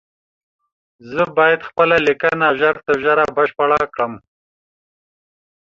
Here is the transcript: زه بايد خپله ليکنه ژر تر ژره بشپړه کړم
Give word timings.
زه 1.11 1.23
بايد 1.35 1.61
خپله 1.69 1.95
ليکنه 2.07 2.47
ژر 2.59 2.75
تر 2.85 2.95
ژره 3.03 3.25
بشپړه 3.35 3.79
کړم 3.93 4.13